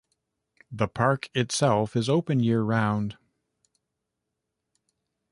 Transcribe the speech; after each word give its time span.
The 0.71 0.87
park 0.87 1.29
itself 1.35 1.95
is 1.95 2.09
open 2.09 2.39
year-round. 2.39 3.17